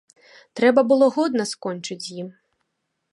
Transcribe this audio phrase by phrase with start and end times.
[0.59, 2.33] Трэба было годна скончыць з ім.